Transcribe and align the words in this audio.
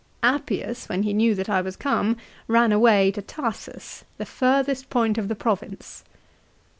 Appius, 0.23 0.89
when 0.89 1.03
he 1.03 1.13
knew 1.13 1.35
that 1.35 1.47
I 1.47 1.61
was 1.61 1.75
come, 1.75 2.17
ran 2.47 2.71
away 2.71 3.11
to 3.11 3.21
Tarsus, 3.21 4.03
the 4.17 4.25
furthest 4.25 4.89
point 4.89 5.19
of 5.19 5.27
the 5.27 5.35
province." 5.35 6.03